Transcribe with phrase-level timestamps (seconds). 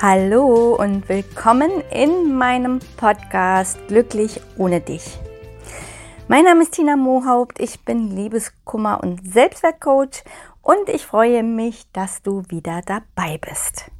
[0.00, 5.18] Hallo und willkommen in meinem Podcast Glücklich ohne dich.
[6.28, 10.22] Mein Name ist Tina Mohaupt, ich bin Liebeskummer- und Selbstwertcoach
[10.62, 13.90] und ich freue mich, dass du wieder dabei bist.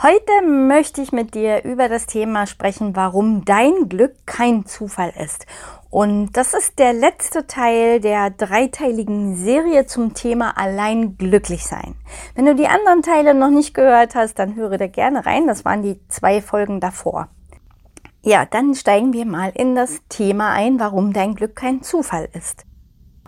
[0.00, 5.44] Heute möchte ich mit dir über das Thema sprechen, warum dein Glück kein Zufall ist.
[5.90, 11.94] Und das ist der letzte Teil der dreiteiligen Serie zum Thema allein glücklich sein.
[12.34, 15.46] Wenn du die anderen Teile noch nicht gehört hast, dann höre da gerne rein.
[15.46, 17.28] Das waren die zwei Folgen davor.
[18.22, 22.64] Ja, dann steigen wir mal in das Thema ein, warum dein Glück kein Zufall ist.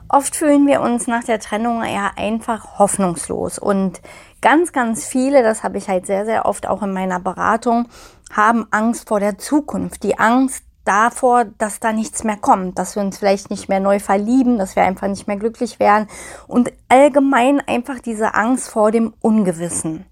[0.09, 4.01] Oft fühlen wir uns nach der Trennung eher einfach hoffnungslos und
[4.41, 7.89] Ganz, ganz viele, das habe ich halt sehr, sehr oft auch in meiner Beratung,
[8.33, 10.03] haben Angst vor der Zukunft.
[10.03, 14.01] Die Angst davor, dass da nichts mehr kommt, dass wir uns vielleicht nicht mehr neu
[14.01, 16.09] verlieben, dass wir einfach nicht mehr glücklich werden
[16.49, 20.05] und allgemein einfach diese Angst vor dem Ungewissen.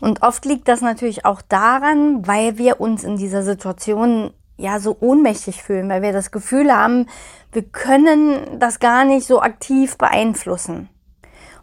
[0.00, 4.98] Und oft liegt das natürlich auch daran, weil wir uns in dieser Situation ja so
[5.00, 7.06] ohnmächtig fühlen, weil wir das Gefühl haben,
[7.52, 10.90] wir können das gar nicht so aktiv beeinflussen.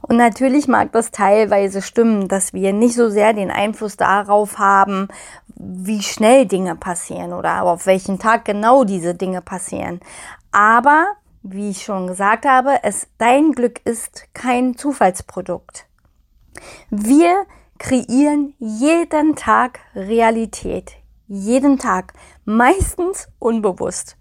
[0.07, 5.07] Und natürlich mag das teilweise stimmen, dass wir nicht so sehr den Einfluss darauf haben,
[5.55, 9.99] wie schnell Dinge passieren oder auf welchen Tag genau diese Dinge passieren.
[10.51, 11.07] Aber,
[11.41, 15.87] wie ich schon gesagt habe, es, dein Glück ist kein Zufallsprodukt.
[16.89, 17.45] Wir
[17.79, 20.93] kreieren jeden Tag Realität.
[21.27, 22.13] Jeden Tag.
[22.45, 24.17] Meistens unbewusst.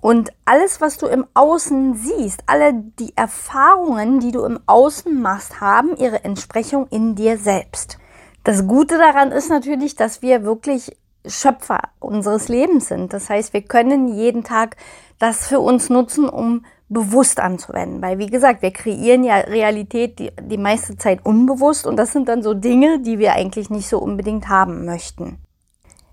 [0.00, 5.60] Und alles, was du im Außen siehst, alle die Erfahrungen, die du im Außen machst,
[5.60, 7.98] haben ihre Entsprechung in dir selbst.
[8.44, 10.96] Das Gute daran ist natürlich, dass wir wirklich
[11.26, 13.12] Schöpfer unseres Lebens sind.
[13.12, 14.76] Das heißt, wir können jeden Tag
[15.18, 18.00] das für uns nutzen, um bewusst anzuwenden.
[18.00, 22.28] Weil, wie gesagt, wir kreieren ja Realität die, die meiste Zeit unbewusst und das sind
[22.28, 25.38] dann so Dinge, die wir eigentlich nicht so unbedingt haben möchten.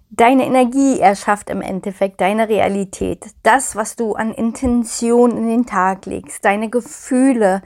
[0.09, 3.25] Deine Energie erschafft im Endeffekt deine Realität.
[3.43, 7.61] Das, was du an Intention in den Tag legst, deine Gefühle,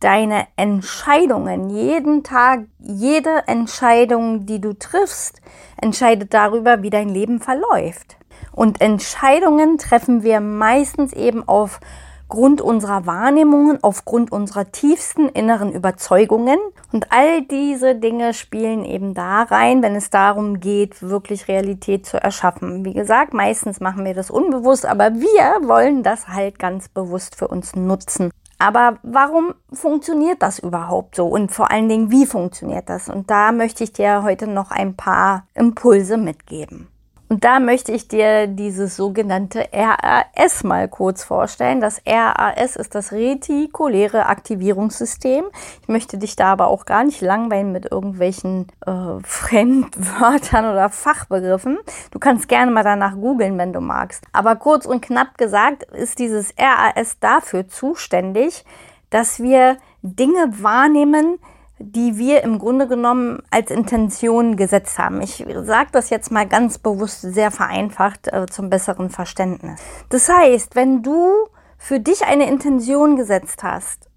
[0.00, 5.40] deine Entscheidungen, jeden Tag, jede Entscheidung, die du triffst,
[5.80, 8.16] entscheidet darüber, wie dein Leben verläuft.
[8.50, 11.78] Und Entscheidungen treffen wir meistens eben auf
[12.28, 16.58] Grund unserer Wahrnehmungen, aufgrund unserer tiefsten inneren Überzeugungen.
[16.92, 22.22] Und all diese Dinge spielen eben da rein, wenn es darum geht, wirklich Realität zu
[22.22, 22.84] erschaffen.
[22.84, 27.48] Wie gesagt, meistens machen wir das unbewusst, aber wir wollen das halt ganz bewusst für
[27.48, 28.30] uns nutzen.
[28.58, 31.26] Aber warum funktioniert das überhaupt so?
[31.26, 33.08] Und vor allen Dingen, wie funktioniert das?
[33.08, 36.88] Und da möchte ich dir heute noch ein paar Impulse mitgeben.
[37.28, 41.80] Und da möchte ich dir dieses sogenannte RAS mal kurz vorstellen.
[41.80, 45.44] Das RAS ist das retikuläre Aktivierungssystem.
[45.82, 48.92] Ich möchte dich da aber auch gar nicht langweilen mit irgendwelchen äh,
[49.22, 51.78] Fremdwörtern oder Fachbegriffen.
[52.10, 54.22] Du kannst gerne mal danach googeln, wenn du magst.
[54.32, 58.64] Aber kurz und knapp gesagt ist dieses RAS dafür zuständig,
[59.08, 61.38] dass wir Dinge wahrnehmen,
[61.92, 65.20] die wir im Grunde genommen als Intention gesetzt haben.
[65.20, 69.80] Ich sage das jetzt mal ganz bewusst sehr vereinfacht äh, zum besseren Verständnis.
[70.08, 71.30] Das heißt, wenn du
[71.78, 74.08] für dich eine Intention gesetzt hast,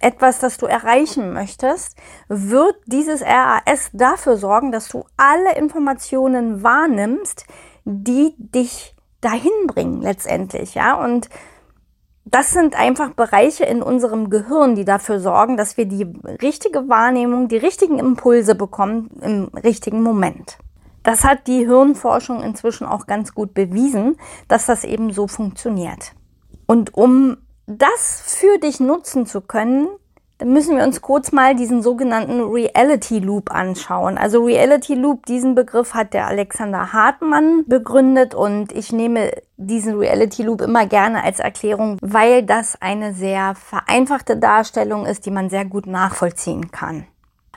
[0.00, 1.96] etwas, das du erreichen möchtest,
[2.28, 7.46] wird dieses RAS dafür sorgen, dass du alle Informationen wahrnimmst,
[7.84, 11.28] die dich dahin bringen letztendlich, ja, und
[12.30, 16.06] das sind einfach Bereiche in unserem Gehirn, die dafür sorgen, dass wir die
[16.42, 20.58] richtige Wahrnehmung, die richtigen Impulse bekommen im richtigen Moment.
[21.02, 24.16] Das hat die Hirnforschung inzwischen auch ganz gut bewiesen,
[24.46, 26.12] dass das eben so funktioniert.
[26.66, 29.88] Und um das für dich nutzen zu können,
[30.38, 34.16] dann müssen wir uns kurz mal diesen sogenannten Reality Loop anschauen.
[34.16, 40.44] Also Reality Loop, diesen Begriff hat der Alexander Hartmann begründet und ich nehme diesen Reality
[40.44, 45.64] Loop immer gerne als Erklärung, weil das eine sehr vereinfachte Darstellung ist, die man sehr
[45.64, 47.04] gut nachvollziehen kann.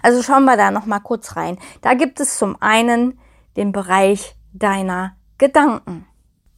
[0.01, 1.59] Also schauen wir da noch mal kurz rein.
[1.81, 3.19] Da gibt es zum einen
[3.57, 6.07] den Bereich deiner Gedanken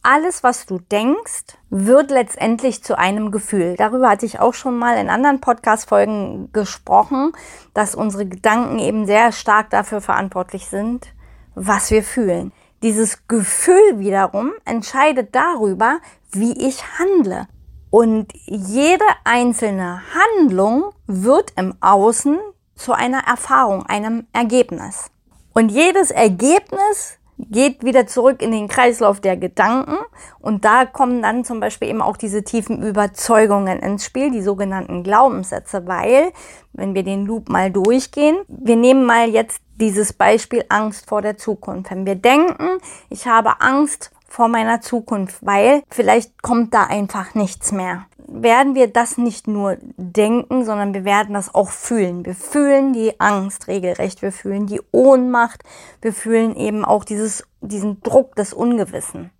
[0.04, 3.74] alles, was du denkst, wird letztendlich zu einem Gefühl.
[3.76, 7.32] Darüber hatte ich auch schon mal in anderen Podcast-Folgen gesprochen,
[7.72, 11.08] dass unsere Gedanken eben sehr stark dafür verantwortlich sind,
[11.54, 12.52] was wir fühlen.
[12.82, 16.00] Dieses Gefühl wiederum entscheidet darüber,
[16.32, 17.48] wie ich handle.
[17.90, 22.38] Und jede einzelne Handlung wird im Außen
[22.74, 25.10] zu einer Erfahrung, einem Ergebnis.
[25.54, 29.96] Und jedes Ergebnis geht wieder zurück in den Kreislauf der Gedanken
[30.40, 35.02] und da kommen dann zum Beispiel eben auch diese tiefen Überzeugungen ins Spiel, die sogenannten
[35.02, 36.32] Glaubenssätze, weil,
[36.72, 41.36] wenn wir den Loop mal durchgehen, wir nehmen mal jetzt dieses Beispiel Angst vor der
[41.36, 41.90] Zukunft.
[41.90, 42.78] Wenn wir denken,
[43.10, 48.06] ich habe Angst vor meiner Zukunft, weil vielleicht kommt da einfach nichts mehr.
[48.26, 52.24] Werden wir das nicht nur denken, sondern wir werden das auch fühlen.
[52.24, 55.62] Wir fühlen die Angst regelrecht, wir fühlen die Ohnmacht,
[56.00, 59.30] wir fühlen eben auch dieses, diesen Druck des Ungewissen.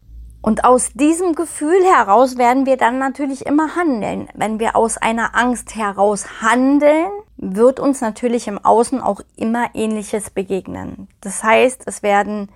[0.45, 4.29] Und aus diesem Gefühl heraus werden wir dann natürlich immer handeln.
[4.35, 7.09] Wenn wir aus einer Angst heraus handeln,
[7.39, 11.09] wird uns natürlich im Außen auch immer Ähnliches begegnen.
[11.23, 12.51] Das heißt, es werden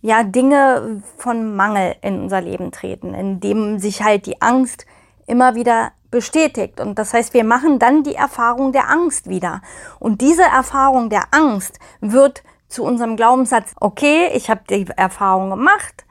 [0.00, 4.86] ja Dinge von Mangel in unser Leben treten, in dem sich halt die Angst
[5.26, 6.80] immer wieder bestätigt.
[6.80, 9.60] Und das heißt, wir machen dann die Erfahrung der Angst wieder.
[9.98, 16.04] Und diese Erfahrung der Angst wird zu unserem Glaubenssatz, okay, ich habe die Erfahrung gemacht,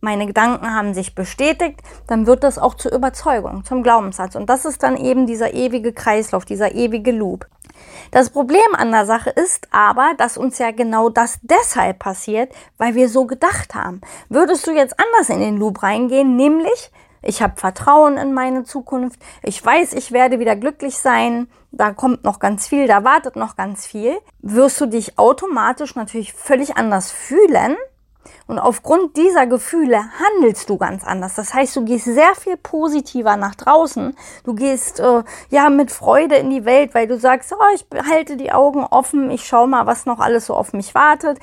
[0.00, 4.34] meine Gedanken haben sich bestätigt, dann wird das auch zur Überzeugung, zum Glaubenssatz.
[4.34, 7.46] Und das ist dann eben dieser ewige Kreislauf, dieser ewige Loop.
[8.10, 12.96] Das Problem an der Sache ist aber, dass uns ja genau das deshalb passiert, weil
[12.96, 14.00] wir so gedacht haben.
[14.28, 16.90] Würdest du jetzt anders in den Loop reingehen, nämlich
[17.22, 22.24] ich habe Vertrauen in meine Zukunft, ich weiß, ich werde wieder glücklich sein, da kommt
[22.24, 27.10] noch ganz viel, da wartet noch ganz viel, wirst du dich automatisch natürlich völlig anders
[27.10, 27.76] fühlen
[28.46, 31.34] und aufgrund dieser Gefühle handelst du ganz anders.
[31.34, 34.16] Das heißt, du gehst sehr viel positiver nach draußen.
[34.44, 38.36] Du gehst äh, ja mit Freude in die Welt, weil du sagst, oh, ich halte
[38.36, 41.38] die Augen offen, ich schaue mal, was noch alles so auf mich wartet.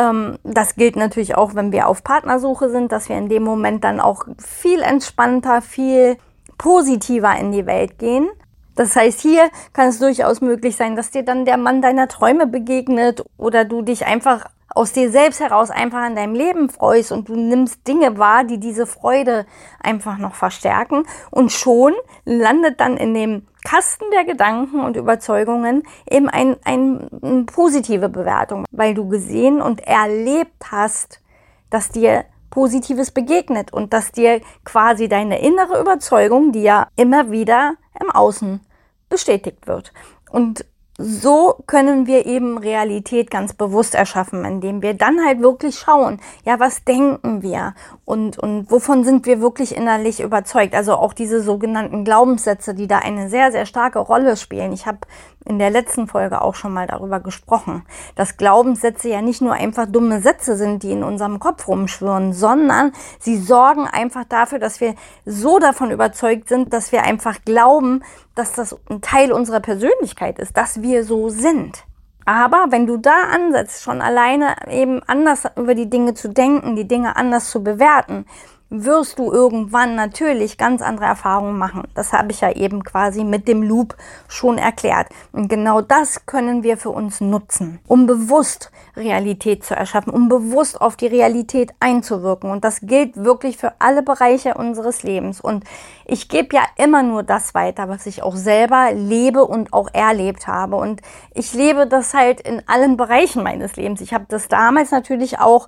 [0.00, 3.84] Ähm, das gilt natürlich auch, wenn wir auf Partnersuche sind, dass wir in dem Moment
[3.84, 6.16] dann auch viel entspannter, viel
[6.56, 8.28] positiver in die Welt gehen.
[8.76, 12.46] Das heißt, hier kann es durchaus möglich sein, dass dir dann der Mann deiner Träume
[12.46, 17.28] begegnet oder du dich einfach aus dir selbst heraus einfach an deinem Leben freust und
[17.28, 19.44] du nimmst Dinge wahr, die diese Freude
[19.82, 21.92] einfach noch verstärken und schon
[22.24, 28.64] landet dann in dem Kasten der Gedanken und Überzeugungen eben ein, ein, eine positive Bewertung,
[28.70, 31.20] weil du gesehen und erlebt hast,
[31.68, 37.74] dass dir Positives begegnet und dass dir quasi deine innere Überzeugung, die ja immer wieder
[38.00, 38.60] im Außen
[39.08, 39.92] bestätigt wird.
[40.30, 40.64] Und
[41.02, 46.60] so können wir eben Realität ganz bewusst erschaffen, indem wir dann halt wirklich schauen, ja,
[46.60, 47.74] was denken wir
[48.04, 50.74] und, und wovon sind wir wirklich innerlich überzeugt.
[50.74, 54.72] Also auch diese sogenannten Glaubenssätze, die da eine sehr, sehr starke Rolle spielen.
[54.72, 54.98] Ich habe
[55.44, 57.84] in der letzten Folge auch schon mal darüber gesprochen,
[58.14, 62.92] dass Glaubenssätze ja nicht nur einfach dumme Sätze sind, die in unserem Kopf rumschwirren, sondern
[63.18, 64.94] sie sorgen einfach dafür, dass wir
[65.24, 68.02] so davon überzeugt sind, dass wir einfach glauben,
[68.34, 71.84] dass das ein Teil unserer Persönlichkeit ist, dass wir so sind.
[72.26, 76.86] Aber wenn du da ansetzt, schon alleine eben anders über die Dinge zu denken, die
[76.86, 78.26] Dinge anders zu bewerten,
[78.70, 81.82] wirst du irgendwann natürlich ganz andere Erfahrungen machen.
[81.94, 83.96] Das habe ich ja eben quasi mit dem Loop
[84.28, 85.08] schon erklärt.
[85.32, 90.80] Und genau das können wir für uns nutzen, um bewusst Realität zu erschaffen, um bewusst
[90.80, 92.50] auf die Realität einzuwirken.
[92.50, 95.40] Und das gilt wirklich für alle Bereiche unseres Lebens.
[95.40, 95.64] Und
[96.06, 100.46] ich gebe ja immer nur das weiter, was ich auch selber lebe und auch erlebt
[100.46, 100.76] habe.
[100.76, 101.02] Und
[101.34, 104.00] ich lebe das halt in allen Bereichen meines Lebens.
[104.00, 105.66] Ich habe das damals natürlich auch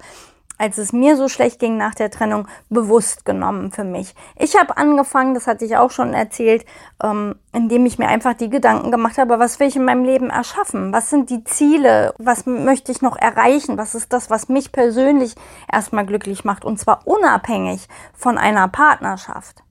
[0.62, 4.14] als es mir so schlecht ging nach der Trennung, bewusst genommen für mich.
[4.36, 6.64] Ich habe angefangen, das hatte ich auch schon erzählt,
[7.02, 10.30] ähm, indem ich mir einfach die Gedanken gemacht habe, was will ich in meinem Leben
[10.30, 10.92] erschaffen?
[10.92, 12.14] Was sind die Ziele?
[12.18, 13.76] Was möchte ich noch erreichen?
[13.76, 15.34] Was ist das, was mich persönlich
[15.70, 16.64] erstmal glücklich macht?
[16.64, 19.64] Und zwar unabhängig von einer Partnerschaft.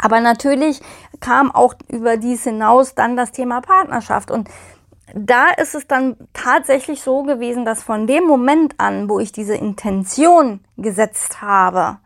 [0.00, 0.80] Aber natürlich
[1.20, 4.30] kam auch über dies hinaus dann das Thema Partnerschaft.
[4.30, 4.48] Und
[5.14, 9.54] da ist es dann tatsächlich so gewesen, dass von dem Moment an, wo ich diese
[9.54, 11.98] Intention gesetzt habe,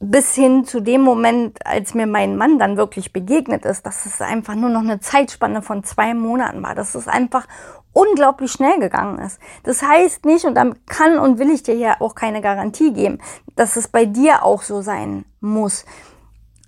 [0.00, 4.20] bis hin zu dem Moment, als mir mein Mann dann wirklich begegnet ist, dass es
[4.20, 7.46] einfach nur noch eine Zeitspanne von zwei Monaten war, dass es einfach
[7.92, 9.38] unglaublich schnell gegangen ist.
[9.62, 13.18] Das heißt nicht, und dann kann und will ich dir hier auch keine Garantie geben,
[13.54, 15.84] dass es bei dir auch so sein muss.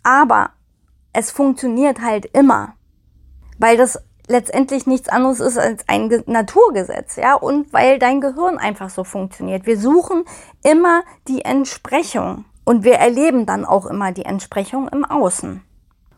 [0.04, 0.50] Aber
[1.12, 2.74] es funktioniert halt immer,
[3.58, 3.98] weil das
[4.28, 9.66] letztendlich nichts anderes ist als ein Naturgesetz, ja, und weil dein Gehirn einfach so funktioniert.
[9.66, 10.24] Wir suchen
[10.62, 15.62] immer die Entsprechung und wir erleben dann auch immer die Entsprechung im Außen.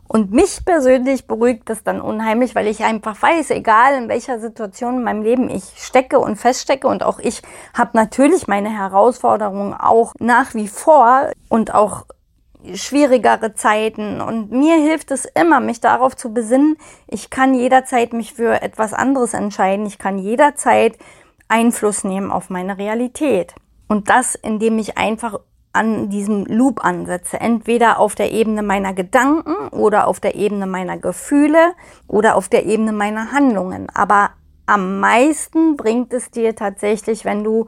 [0.09, 4.99] Und mich persönlich beruhigt das dann unheimlich, weil ich einfach weiß, egal in welcher Situation
[4.99, 7.43] in meinem Leben ich stecke und feststecke und auch ich
[7.75, 12.07] habe natürlich meine Herausforderungen auch nach wie vor und auch
[12.75, 14.21] schwierigere Zeiten.
[14.21, 18.93] Und mir hilft es immer, mich darauf zu besinnen, ich kann jederzeit mich für etwas
[18.93, 19.87] anderes entscheiden.
[19.87, 20.99] Ich kann jederzeit
[21.49, 23.55] Einfluss nehmen auf meine Realität.
[23.89, 25.39] Und das, indem ich einfach
[25.77, 27.39] an diesem Loop ansetze.
[27.39, 31.75] Entweder auf der Ebene meiner Gedanken oder auf der Ebene meiner Gefühle
[32.09, 33.89] oder auf der Ebene meiner Handlungen.
[33.95, 34.31] Aber
[34.65, 37.67] am meisten bringt es dir tatsächlich, wenn du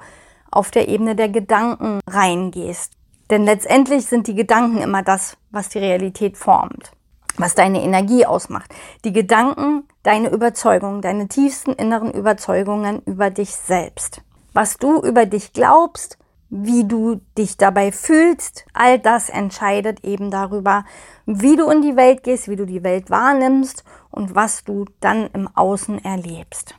[0.50, 2.97] auf der Ebene der Gedanken reingehst.
[3.30, 6.92] Denn letztendlich sind die Gedanken immer das, was die Realität formt,
[7.36, 8.74] was deine Energie ausmacht.
[9.04, 14.22] Die Gedanken, deine Überzeugungen, deine tiefsten inneren Überzeugungen über dich selbst.
[14.54, 16.18] Was du über dich glaubst,
[16.50, 20.84] wie du dich dabei fühlst, all das entscheidet eben darüber,
[21.26, 25.28] wie du in die Welt gehst, wie du die Welt wahrnimmst und was du dann
[25.34, 26.77] im Außen erlebst.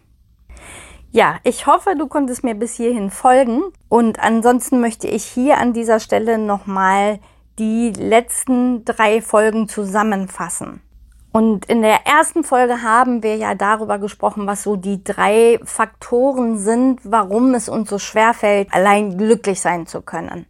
[1.12, 5.74] Ja, ich hoffe, du konntest mir bis hierhin folgen und ansonsten möchte ich hier an
[5.74, 7.20] dieser Stelle nochmal
[7.58, 10.82] die letzten drei Folgen zusammenfassen.
[11.32, 16.60] Und in der ersten Folge haben wir ja darüber gesprochen, was so die drei Faktoren
[16.60, 20.46] sind, warum es uns so schwer fällt, allein glücklich sein zu können.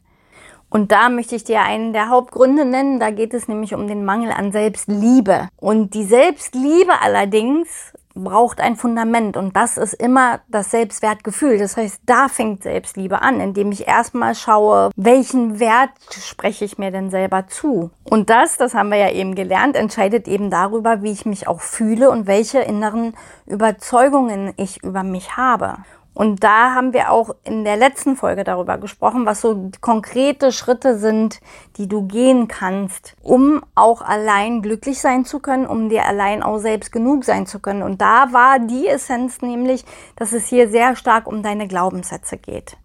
[0.69, 2.99] Und da möchte ich dir einen der Hauptgründe nennen.
[2.99, 5.47] Da geht es nämlich um den Mangel an Selbstliebe.
[5.57, 11.57] Und die Selbstliebe allerdings braucht ein Fundament und das ist immer das Selbstwertgefühl.
[11.57, 16.91] Das heißt, da fängt Selbstliebe an, indem ich erstmal schaue, welchen Wert spreche ich mir
[16.91, 17.91] denn selber zu.
[18.03, 21.61] Und das, das haben wir ja eben gelernt, entscheidet eben darüber, wie ich mich auch
[21.61, 23.13] fühle und welche inneren
[23.45, 25.77] Überzeugungen ich über mich habe.
[26.13, 30.97] Und da haben wir auch in der letzten Folge darüber gesprochen, was so konkrete Schritte
[30.97, 31.39] sind,
[31.77, 36.57] die du gehen kannst, um auch allein glücklich sein zu können, um dir allein auch
[36.57, 37.83] selbst genug sein zu können.
[37.83, 39.85] Und da war die Essenz nämlich,
[40.15, 42.77] dass es hier sehr stark um deine Glaubenssätze geht.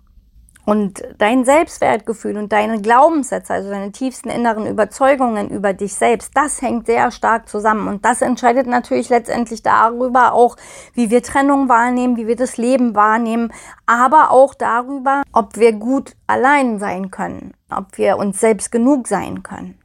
[0.65, 6.63] Und dein Selbstwertgefühl und deine Glaubenssätze, also deine tiefsten inneren Überzeugungen über dich selbst, das
[6.63, 7.87] hängt sehr stark zusammen.
[7.87, 10.57] Und das entscheidet natürlich letztendlich darüber auch,
[10.95, 13.53] wie wir Trennung wahrnehmen, wie wir das Leben wahrnehmen,
[13.85, 19.43] aber auch darüber, ob wir gut allein sein können, ob wir uns selbst genug sein
[19.43, 19.79] können.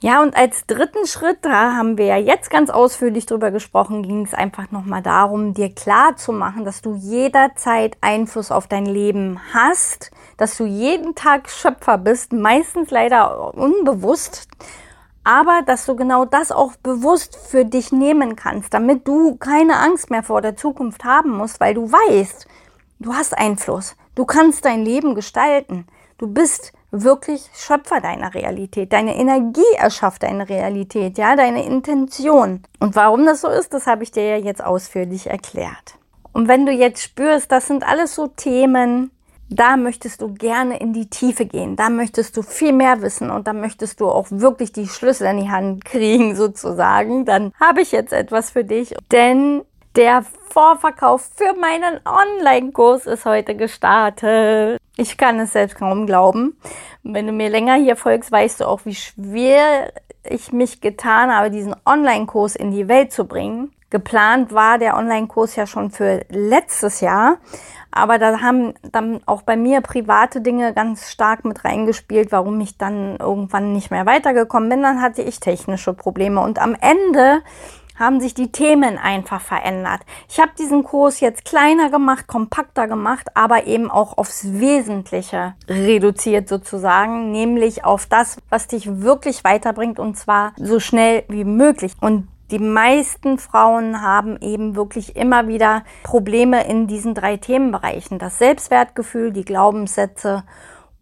[0.00, 4.24] Ja, und als dritten Schritt, da haben wir ja jetzt ganz ausführlich drüber gesprochen, ging
[4.24, 9.40] es einfach nochmal darum, dir klar zu machen, dass du jederzeit Einfluss auf dein Leben
[9.52, 14.46] hast, dass du jeden Tag Schöpfer bist, meistens leider unbewusst,
[15.24, 20.10] aber dass du genau das auch bewusst für dich nehmen kannst, damit du keine Angst
[20.10, 22.46] mehr vor der Zukunft haben musst, weil du weißt,
[23.00, 25.88] du hast Einfluss, du kannst dein Leben gestalten,
[26.18, 28.92] du bist wirklich Schöpfer deiner Realität.
[28.92, 32.62] Deine Energie erschafft deine Realität, ja, deine Intention.
[32.78, 35.98] Und warum das so ist, das habe ich dir ja jetzt ausführlich erklärt.
[36.32, 39.10] Und wenn du jetzt spürst, das sind alles so Themen,
[39.50, 43.46] da möchtest du gerne in die Tiefe gehen, da möchtest du viel mehr wissen und
[43.46, 47.92] da möchtest du auch wirklich die Schlüssel in die Hand kriegen sozusagen, dann habe ich
[47.92, 48.94] jetzt etwas für dich.
[49.10, 49.62] Denn
[49.96, 50.24] der
[50.58, 54.80] Vorverkauf für meinen Online-Kurs ist heute gestartet.
[54.96, 56.58] Ich kann es selbst kaum glauben.
[57.04, 59.92] Wenn du mir länger hier folgst, weißt du auch, wie schwer
[60.24, 63.70] ich mich getan habe, diesen Online-Kurs in die Welt zu bringen.
[63.90, 67.36] Geplant war der Online-Kurs ja schon für letztes Jahr,
[67.92, 72.76] aber da haben dann auch bei mir private Dinge ganz stark mit reingespielt, warum ich
[72.76, 74.82] dann irgendwann nicht mehr weitergekommen bin.
[74.82, 77.42] Dann hatte ich technische Probleme und am Ende
[77.98, 80.00] haben sich die Themen einfach verändert.
[80.28, 86.48] Ich habe diesen Kurs jetzt kleiner gemacht, kompakter gemacht, aber eben auch aufs Wesentliche reduziert
[86.48, 91.92] sozusagen, nämlich auf das, was dich wirklich weiterbringt und zwar so schnell wie möglich.
[92.00, 98.18] Und die meisten Frauen haben eben wirklich immer wieder Probleme in diesen drei Themenbereichen.
[98.18, 100.44] Das Selbstwertgefühl, die Glaubenssätze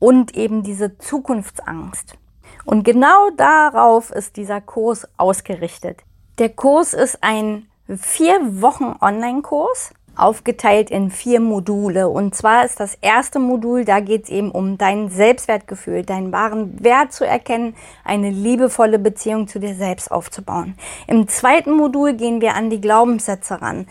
[0.01, 2.17] und eben diese Zukunftsangst.
[2.65, 6.03] Und genau darauf ist dieser Kurs ausgerichtet.
[6.39, 12.11] Der Kurs ist ein vier Wochen Online-Kurs, aufgeteilt in vier Module.
[12.11, 16.85] Und zwar ist das erste Modul, da geht es eben um dein Selbstwertgefühl, deinen wahren
[16.85, 17.75] Wert zu erkennen,
[18.05, 20.75] eine liebevolle Beziehung zu dir selbst aufzubauen.
[21.07, 23.87] Im zweiten Modul gehen wir an die Glaubenssätze ran,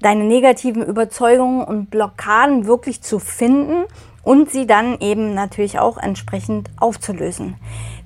[0.00, 3.84] deine negativen Überzeugungen und Blockaden wirklich zu finden
[4.22, 7.56] und sie dann eben natürlich auch entsprechend aufzulösen.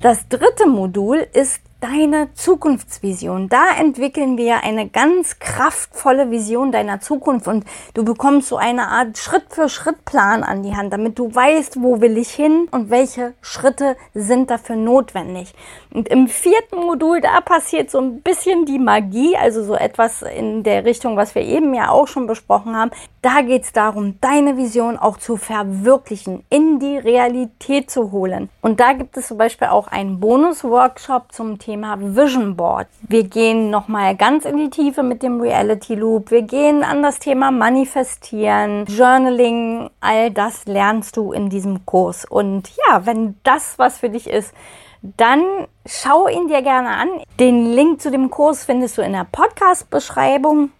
[0.00, 3.50] Das dritte Modul ist deine Zukunftsvision.
[3.50, 9.18] Da entwickeln wir eine ganz kraftvolle Vision deiner Zukunft und du bekommst so eine Art
[9.18, 14.50] Schritt-für-Schritt-Plan an die Hand, damit du weißt, wo will ich hin und welche Schritte sind
[14.50, 15.54] dafür notwendig.
[15.92, 20.62] Und im vierten Modul, da passiert so ein bisschen die Magie, also so etwas in
[20.62, 22.92] der Richtung, was wir eben ja auch schon besprochen haben.
[23.20, 28.48] Da geht es darum, deine Vision auch zu verwirklichen, in die Realität zu holen.
[28.62, 32.86] Und da gibt es zum Beispiel auch einen Bonus-Workshop zum Thema Vision Board.
[33.02, 36.30] Wir gehen nochmal ganz in die Tiefe mit dem Reality Loop.
[36.30, 39.90] Wir gehen an das Thema Manifestieren, Journaling.
[40.00, 42.26] All das lernst du in diesem Kurs.
[42.26, 44.54] Und ja, wenn das was für dich ist,
[45.02, 45.42] dann
[45.84, 47.08] schau ihn dir gerne an.
[47.40, 50.70] Den Link zu dem Kurs findest du in der Podcast-Beschreibung.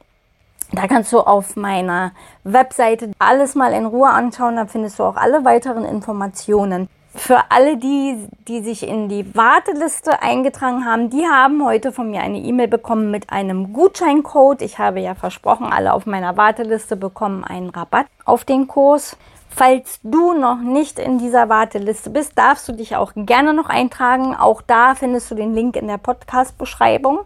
[0.71, 2.13] Da kannst du auf meiner
[2.45, 4.55] Webseite alles mal in Ruhe anschauen.
[4.55, 6.89] Da findest du auch alle weiteren Informationen.
[7.17, 12.21] Für alle die, die sich in die Warteliste eingetragen haben, die haben heute von mir
[12.21, 14.63] eine E-Mail bekommen mit einem Gutscheincode.
[14.63, 19.17] Ich habe ja versprochen, alle auf meiner Warteliste bekommen einen Rabatt auf den Kurs.
[19.49, 24.35] Falls du noch nicht in dieser Warteliste bist, darfst du dich auch gerne noch eintragen.
[24.35, 27.21] Auch da findest du den Link in der Podcast-Beschreibung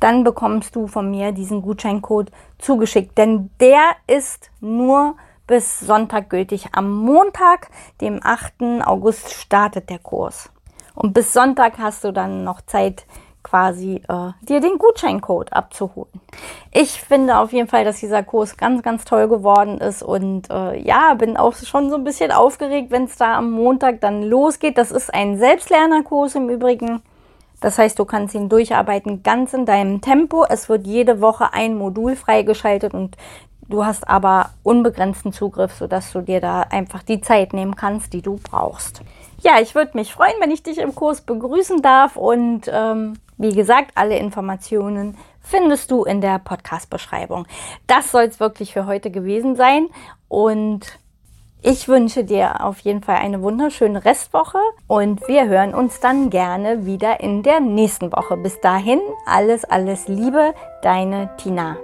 [0.00, 3.16] dann bekommst du von mir diesen Gutscheincode zugeschickt.
[3.16, 5.14] Denn der ist nur
[5.50, 6.68] bis Sonntag gültig.
[6.70, 8.86] Am Montag, dem 8.
[8.86, 10.48] August, startet der Kurs.
[10.94, 13.04] Und bis Sonntag hast du dann noch Zeit,
[13.42, 16.20] quasi äh, dir den Gutscheincode abzuholen.
[16.70, 20.78] Ich finde auf jeden Fall, dass dieser Kurs ganz, ganz toll geworden ist und äh,
[20.80, 24.78] ja, bin auch schon so ein bisschen aufgeregt, wenn es da am Montag dann losgeht.
[24.78, 27.02] Das ist ein Selbstlernerkurs im Übrigen.
[27.60, 30.44] Das heißt, du kannst ihn durcharbeiten ganz in deinem Tempo.
[30.48, 33.16] Es wird jede Woche ein Modul freigeschaltet und
[33.70, 38.22] du hast aber unbegrenzten Zugriff, sodass du dir da einfach die Zeit nehmen kannst, die
[38.22, 39.02] du brauchst.
[39.42, 43.54] Ja, ich würde mich freuen, wenn ich dich im Kurs begrüßen darf und ähm, wie
[43.54, 47.46] gesagt, alle Informationen findest du in der Podcast-Beschreibung.
[47.86, 49.88] Das soll es wirklich für heute gewesen sein
[50.28, 50.98] und
[51.62, 56.86] ich wünsche dir auf jeden Fall eine wunderschöne Restwoche und wir hören uns dann gerne
[56.86, 58.36] wieder in der nächsten Woche.
[58.36, 61.76] Bis dahin, alles, alles Liebe, deine Tina.